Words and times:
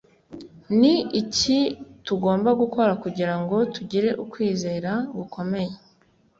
Ni 0.79 0.93
iki 1.21 1.59
tugomba 2.05 2.49
gukora 2.61 2.91
kugira 3.03 3.33
ngo 3.41 3.57
tugire 3.73 4.09
ukwizera 4.23 4.91
gukomeye 5.17 5.73